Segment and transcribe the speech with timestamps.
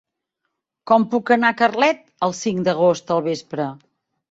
[0.91, 3.71] Com puc anar a Carlet el cinc d'agost al vespre?